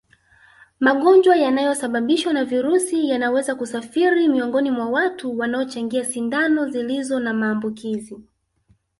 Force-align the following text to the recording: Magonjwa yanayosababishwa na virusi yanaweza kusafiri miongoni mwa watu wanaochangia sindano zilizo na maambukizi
Magonjwa 0.79 1.35
yanayosababishwa 1.37 2.33
na 2.33 2.45
virusi 2.45 3.09
yanaweza 3.09 3.55
kusafiri 3.55 4.27
miongoni 4.27 4.71
mwa 4.71 4.89
watu 4.89 5.37
wanaochangia 5.37 6.05
sindano 6.05 6.69
zilizo 6.69 7.19
na 7.19 7.33
maambukizi 7.33 8.15